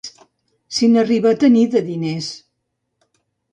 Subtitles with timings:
[0.77, 2.33] Si n'arriba a tenir, de diners!